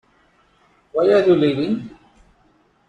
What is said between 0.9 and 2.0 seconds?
Why are you leaving?